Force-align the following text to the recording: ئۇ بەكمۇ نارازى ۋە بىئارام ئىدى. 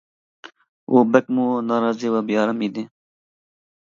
ئۇ 0.93 1.03
بەكمۇ 1.17 1.45
نارازى 1.73 2.13
ۋە 2.17 2.23
بىئارام 2.31 2.67
ئىدى. 2.69 2.87